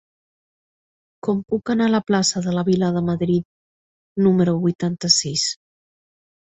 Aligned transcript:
Com 1.27 1.43
puc 1.53 1.73
anar 1.75 1.89
a 1.89 1.93
la 1.97 2.01
plaça 2.09 2.43
de 2.47 2.55
la 2.57 2.65
Vila 2.73 2.91
de 2.99 3.05
Madrid 3.13 3.49
número 4.29 4.59
vuitanta-sis? 4.67 5.51